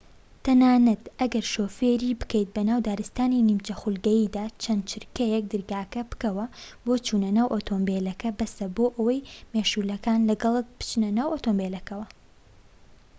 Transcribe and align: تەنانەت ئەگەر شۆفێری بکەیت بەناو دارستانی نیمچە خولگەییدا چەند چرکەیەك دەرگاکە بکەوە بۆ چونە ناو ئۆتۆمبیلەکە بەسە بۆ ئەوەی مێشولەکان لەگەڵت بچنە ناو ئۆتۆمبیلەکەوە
تەنانەت 0.45 1.03
ئەگەر 1.19 1.45
شۆفێری 1.53 2.17
بکەیت 2.21 2.49
بەناو 2.57 2.79
دارستانی 2.87 3.45
نیمچە 3.49 3.73
خولگەییدا 3.81 4.45
چەند 4.63 4.83
چرکەیەك 4.91 5.43
دەرگاکە 5.53 6.01
بکەوە 6.09 6.45
بۆ 6.85 6.93
چونە 7.07 7.29
ناو 7.37 7.47
ئۆتۆمبیلەکە 7.53 8.29
بەسە 8.39 8.67
بۆ 8.75 8.85
ئەوەی 8.97 9.25
مێشولەکان 9.53 10.19
لەگەڵت 10.29 10.65
بچنە 10.77 11.09
ناو 11.17 11.29
ئۆتۆمبیلەکەوە 11.33 12.07